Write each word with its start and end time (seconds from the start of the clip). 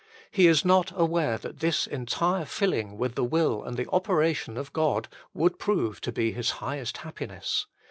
He 0.31 0.47
is 0.47 0.65
not 0.65 0.91
aware 0.95 1.37
that 1.37 1.59
this 1.59 1.85
entire 1.85 2.45
filling 2.45 2.97
with 2.97 3.13
the 3.13 3.23
will 3.23 3.61
and 3.63 3.77
the 3.77 3.87
operation 3.91 4.57
of 4.57 4.73
God 4.73 5.07
would 5.31 5.59
prove 5.59 6.01
to 6.01 6.11
be 6.11 6.31
his 6.31 6.49
highest 6.57 6.97
happiness. 7.05 7.67